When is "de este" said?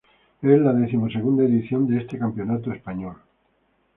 1.85-2.17